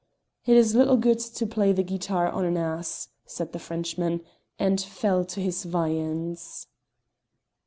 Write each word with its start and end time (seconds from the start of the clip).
"It 0.47 0.57
is 0.57 0.73
little 0.73 0.97
good 0.97 1.19
to 1.19 1.45
play 1.45 1.73
the 1.73 1.83
guitar 1.83 2.31
to 2.31 2.37
an 2.39 2.57
ass," 2.57 3.09
said 3.27 3.51
the 3.53 3.59
Frenchman, 3.59 4.21
and 4.57 4.81
fell 4.81 5.23
to 5.25 5.39
his 5.39 5.63
viands. 5.63 6.65